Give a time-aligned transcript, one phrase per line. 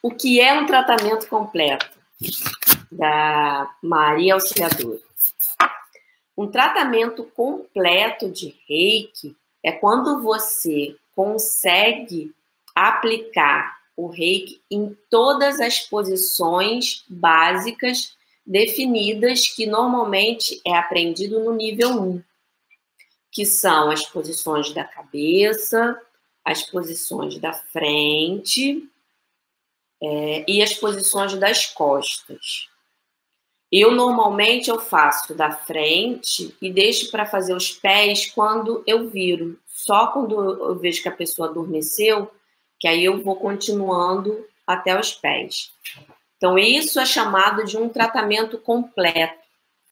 [0.00, 1.98] O que é um tratamento completo?
[2.90, 5.00] Da Maria Auxiliadora.
[6.36, 12.32] Um tratamento completo de reiki é quando você consegue
[12.74, 21.90] aplicar o reiki em todas as posições básicas definidas que normalmente é aprendido no nível
[22.00, 22.22] 1,
[23.32, 26.00] que são as posições da cabeça,
[26.44, 28.88] as posições da frente
[30.02, 32.68] é, e as posições das costas.
[33.70, 39.58] Eu normalmente eu faço da frente e deixo para fazer os pés quando eu viro.
[39.66, 42.30] Só quando eu vejo que a pessoa adormeceu,
[42.80, 45.70] que aí eu vou continuando até os pés.
[46.36, 49.47] Então isso é chamado de um tratamento completo.